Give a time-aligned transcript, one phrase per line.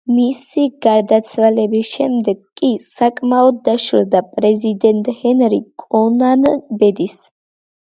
[0.09, 2.71] მისი გარდაცვალების შემდეგ კი
[3.03, 6.51] საკმაოდ დაშორდა პრეზიდენტ ჰენრი კონან
[6.83, 7.25] ბედის.